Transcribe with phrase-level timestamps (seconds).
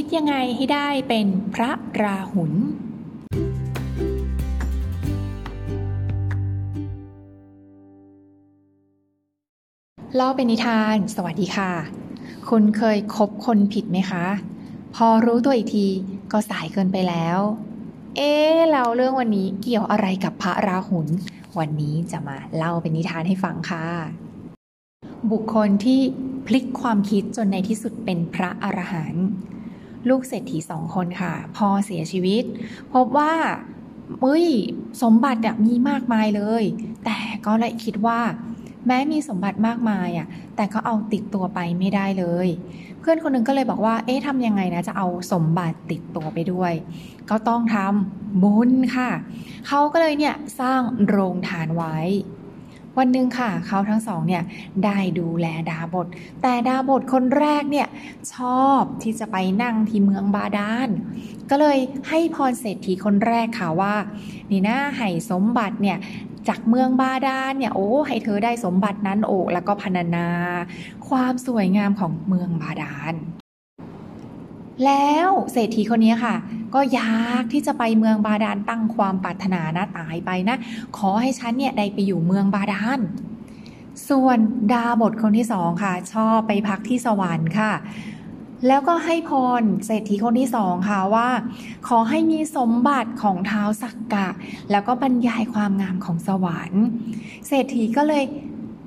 [0.00, 1.70] คิดยังไงให้ได้เป็นพระ
[2.02, 2.52] ราหุล
[10.16, 11.72] เล่าเป็นนิทาน สวัสดีค่ะ
[12.48, 14.24] คุณเคยคบคนผิดไหมคะ
[14.94, 15.86] พอรู้ตัวอีกที
[16.32, 17.38] ก็สายเกินไปแล้ว
[18.16, 18.32] เอ๊
[18.70, 21.06] แล้วเรื่องวันนี้เกี่ยวอะไรกับพระราหุล
[21.58, 23.86] วันนี้จะมาเล่าเป็นนิทานให้ฟังค่ะ
[25.30, 26.00] บุคคลที่
[26.46, 29.28] พลิกความคิดจนในที่สุดเป็นพระอรหันต์
[30.08, 32.44] ลูกเศรษฐีสองคนค่ะ พอเสียชีวิต
[32.94, 33.32] พบว่า
[34.20, 34.46] เฮ้ย
[35.02, 36.64] สมบัติมีมากมายเลย
[37.04, 38.20] แต่ก็เลยคิดว่า
[38.86, 42.48] แม้มีสมบัติมากมายอะ แต่ก็เอาติดตัวไปไม่ได้เลย
[43.00, 46.72] เพื่อนคนนึงก็เลยบอกว่า เอ๊ะทำยังไงนะ จะเอาสมบัติติดตัวไปด้วย
[47.30, 49.10] ก็ต้องทำบุญค่ะ
[49.68, 51.96] เขาก็เลยเนี่ยสร้างโรงทานไว้
[52.98, 54.42] วันหนึ่งค่ะ เขาทั้งสองเนี่ย
[54.84, 56.06] ได้ดูแลดาบท
[56.42, 57.88] แต่ดาบทคนแรกเนี่ย
[58.34, 60.88] ชอบที่จะไปนั่งที่เมืองบาดาล
[61.50, 61.78] ก็เลย
[62.08, 63.94] ให้พรเศรษฐีคนแรกค่ะว่า
[64.50, 65.98] นี่นะให้สมบัติเนี่ย
[66.48, 70.28] จากเมืองบาดาลเนี่ยโอ้ให้เธอได้สมบัตินั้นโอ้แล้วก็พรรณนา
[71.08, 73.14] ความสวยงามของเมืองบาดาล
[74.84, 76.34] แล้วเศรษฐีคนนี้ค่ะ
[76.74, 80.56] ก็อยากที่จะไปเมืองบาดาลตั้งความปรารถนานะตายไปนะ
[80.96, 83.00] ขอให้ฉันเนี่ยได้ไปอยู่เมืองบาดาล
[84.08, 84.38] ส่วน
[84.72, 87.72] ดาบทคนที่สองค่ะ ชอบไปพักที่สวรรค์ค่ะ
[88.66, 91.28] แล้วก็ให้พรเศรษฐีคนที่สองค่ะว่า
[91.88, 94.28] ขอให้มีสมบัติของเท้าสักกะ
[94.70, 96.84] แล้วก็บรรยายความงามของสวรรค์
[97.48, 98.24] เศรษฐีก็เลย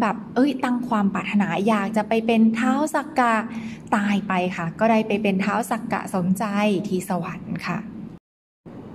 [0.00, 3.34] แบบเอ้ยตั้งความปรารถนาอยากจะไปเป็นเท้าสักกะ
[3.96, 6.44] ตายไปค่ะ ก็ได้ไปเป็นเท้าสักกะสมใจ
[6.88, 7.78] ที่สวรรค์ค่ะ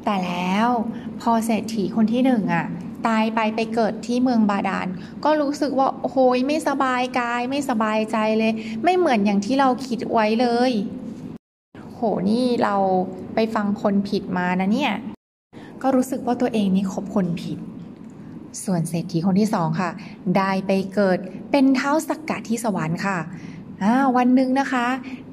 [0.06, 0.68] แต่แล้ว
[1.22, 2.66] พอเศรษฐีคนที่หนึ่งอะ
[3.08, 4.88] ตายไปไปเกิดที่เมืองบาดาล
[5.24, 10.72] ก็รู้สึกว่าโอ้ยไม่สบายกายไม่สบายใจเลย ไม่เหมือนอย่างที่เราคิดไว้เลย
[11.94, 12.00] โห
[12.30, 12.76] นี่เรา
[13.36, 14.94] ไปฟังคนผิดมานะเนี่ย
[15.82, 17.58] ก็รู้สึกว่าตัวเองนี่คบคนผิด
[18.64, 19.90] ส่วนเศรษฐีคนที่สองค่ะ
[20.38, 21.18] ได้ไปเกิด
[21.52, 23.18] เป็นเท้าสักกะที่สวรรค์ค่ะ
[24.18, 24.86] วันหนึ่งนะคะ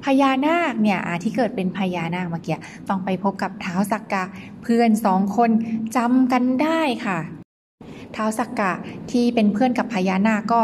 [0.03, 2.57] พญานาคเนี่ยที่เกิดเป็นพญานาคเมื่อกี้
[2.89, 4.23] ต้องไปพบกับเท้าสักกะ
[4.63, 5.49] เพื่อนสองคน
[5.95, 7.19] จำกันได้ค่ะ
[8.15, 8.71] ท้าวสักกะ
[9.11, 10.61] ที่เป็นเพื่อนกับพญานาคก็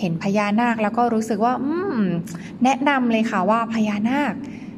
[0.00, 1.98] เห็นพญานาคแล้วก็รู้สึกว่า อืม
[2.64, 4.32] แนะนำเลยค่ะว่าพญานาค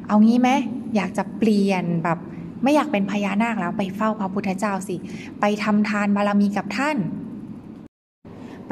[0.07, 0.49] เอางี้ไหม
[0.95, 2.19] อยากจะเปลี่ยนแบบ
[2.63, 4.95] ไม่อยากเป็นพญานาคแล้วไปเฝ้าพระพุทธเจ้าสิ
[5.39, 6.97] ไปทำทานบารมีกับท่าน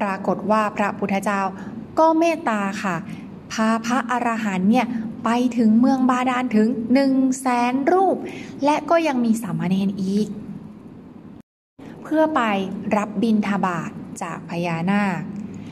[0.04, 1.42] ปรากฏว่าพระพุทธเจ้า
[2.00, 2.96] ก็เมตตาค่ะ
[3.52, 4.88] พาพระอรหันต์เนี่ย
[5.26, 8.18] ไปถึงเมืองบาดาลถึงหนึ่งแสนรูป
[8.66, 10.28] และก็ยังมีสามเณรอีก
[12.04, 12.42] เพื่อไป
[12.98, 13.92] รับบินทบาท
[14.22, 15.22] จากพญานาค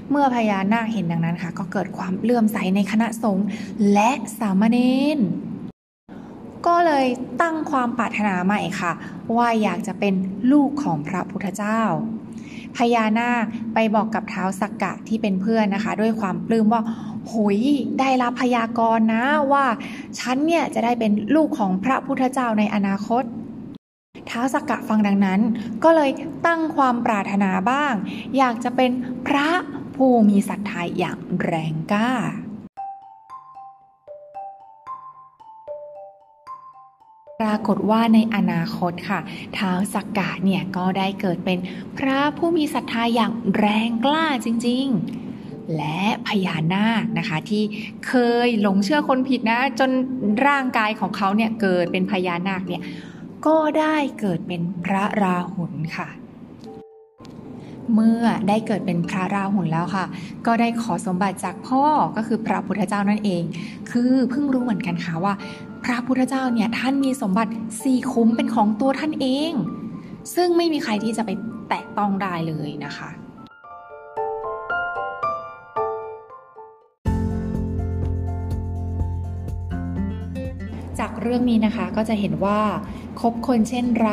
[0.09, 3.45] เมื่อพญานาคเห็นดังนั้นค่ะ ก็เกิดความเลื่อมใสในคณะสงฆ์
[3.93, 4.77] และสามเณ
[5.17, 5.19] ร
[6.67, 7.05] ก็เลย
[7.41, 8.91] ตั้งความปรารถนาใหม่ค่ะ
[9.37, 10.13] ว่าอยากจะเป็น
[10.51, 11.81] ลูกของพระพุทธเจ้า
[12.77, 13.43] พญานาค
[13.73, 16.81] ไปบอกกับเท้าสักกะที่เป็นเพื่อนนะคะ ด้วยความปลื้มว่า
[17.31, 17.59] หุย
[17.99, 19.65] ได้รับพยากรณ์นะว่า
[20.19, 23.23] ฉันเนี่ยจะได้เป็นลูกของพระพุทธเจ้าในอนาคต
[24.29, 25.41] ท้าวสักกะฟังดังนั้น
[25.83, 26.11] ก็เลย
[26.45, 27.93] ตั้งความปรารถนาบ้าง
[28.37, 28.91] อยากจะเป็น
[29.27, 29.49] พระ
[29.95, 32.11] ผู้มีศรัทธาอย่างแรงกล้า
[37.43, 39.19] รากฏว่าในอนาคตค่ะ
[39.57, 41.57] ท้าวสักกะเนี่ยก็ได้เกิดเป็น
[41.97, 44.85] พระผู้มีศรัทธาอย่างแรงกล้าจริง
[45.29, 47.63] ๆและพญานาคนะคะที่
[48.07, 48.13] เค
[48.45, 49.89] ยหลงเชื่อคนผิดนะ จน
[50.47, 52.81] ร่างกายของเขาเนี่ยเกิดเป็นพญานาคเนี่ย
[53.45, 56.09] ก็ได้เกิดเป็นพระราหุลค่ะ
[57.93, 60.05] เมื่อได้เกิดเป็นพระราหุลแล้วค่ะ
[60.45, 61.83] ก็ได้ขอสมบัติจากพ่อ
[62.15, 63.43] ก็คือพระพุทธเจ้านั่นเอง
[63.91, 65.33] คือเพิ่งรู้เหมือนกันค่ะว่า
[65.83, 67.51] พระพุทธเจ้าเนี่ยท่านมีสมบัติ
[67.83, 69.51] สี่คุ้มเป็นของตัวท่านเอง
[70.35, 71.31] ซึ่งไม่มีใครที่จะไป
[71.69, 73.09] แตะต้องได้เลยนะคะ
[80.99, 82.59] จากเรื่องนี้นะคะก็จะเห็นว่า
[83.21, 84.09] คบคนเช่นไร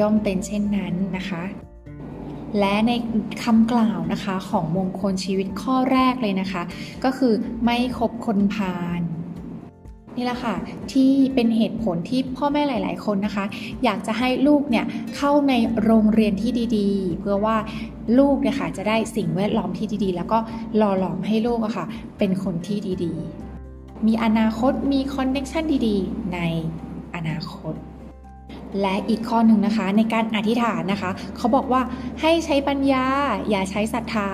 [0.00, 1.42] ย่อมเป็นเช่นนั้นนะคะ
[2.58, 2.92] และใน
[3.44, 6.62] คำกล่าวนะคะของมงคลชีวิตข้อแรกเลยนะคะ
[7.04, 7.32] ก็คือ
[7.64, 9.00] ไม่คบคนพาล
[10.16, 10.56] นี่แหละค่ะ
[10.92, 13.44] ที่เป็นเหตุผลที่พ่อแม่หลาย ๆ คนนะคะ
[13.84, 14.84] อยากจะให้ลูกเนี่ย
[15.16, 15.52] เข้าใน
[15.82, 17.56] โรงเรียนที่ดีๆ เพื่อว่า
[18.18, 20.38] ลูกเนี่ยค่ะจะได้สิ่งแวดล้อมที่ดีๆ แล้วก็
[20.76, 21.86] หล่อหลอมให้ลูกอะค่ะ
[22.18, 26.38] เป็นคนที่ดีๆ มีอนาคตมีคอนเน็ชันดีๆ ใน
[27.14, 27.74] อนาคต
[28.82, 31.80] และอีกข้อหนึ่งนะคะ ในการอธิษฐานนะคะ เขาบอกว่า
[32.20, 33.04] ให้ใช้ปัญญา
[33.50, 34.28] อย่าใช้ศรัทธา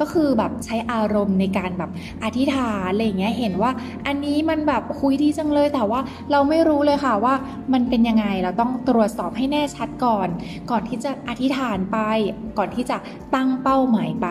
[0.00, 1.90] ก็คือแบบใช้อารมณ์ในการแบบ
[2.24, 3.70] อธิษฐานอะไรอย่างเงี้ยเห็นว่า
[4.06, 6.00] อันนี้มันแบบคุยดีจังเลย แต่ว่า
[6.30, 7.34] เราไม่รู้เลยค่ะว่า
[7.72, 10.28] มันเป็นยังไงเราต้องตรวจสอบให้แน่ชัดก่อน
[10.70, 11.98] ก่อนที่จะอธิษฐานไป
[12.58, 12.96] ก่อนที่จะ
[13.34, 14.28] ตั้งเป้าหมายไป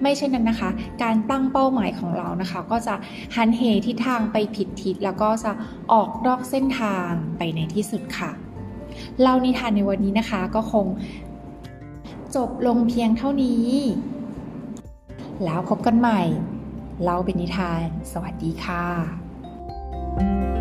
[0.00, 0.70] ไม่เช่นนั้นนะคะ
[1.02, 2.94] การตั้งเป้าหมายของเรานะคะ ก็จะ
[3.36, 5.52] หันเหทิศทางไปผิดทิศแล้วก็จะ
[5.92, 8.49] ออกนอกเส้นทางไปในที่สุดค่ะ
[9.20, 10.86] เล่านิทานในวันนี้นะคะก็คง
[12.36, 13.68] จบลงเพียงเท่านี้
[15.44, 16.20] แล้วพบกันใหม่
[17.02, 20.59] เล่าเป็นนิทาน สวัสดีค่ะ